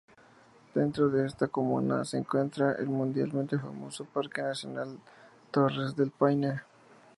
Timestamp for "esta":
1.27-1.47